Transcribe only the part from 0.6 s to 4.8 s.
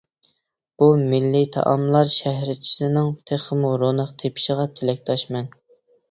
بۇ مىللىي تائاملار شەھەرچىسىنىڭ تېخىمۇ روناق تېپىشىغا